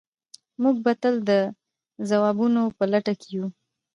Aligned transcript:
موږ 0.61 0.75
به 0.85 0.91
تل 1.01 1.15
د 1.29 1.31
ځوابونو 2.09 2.61
په 2.77 2.83
لټه 2.91 3.13
کې 3.19 3.29
یو. 3.37 3.45